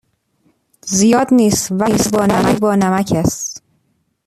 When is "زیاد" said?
0.87-1.27